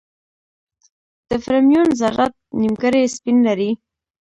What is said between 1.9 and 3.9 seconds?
ذرات نیمګړي سپین لري.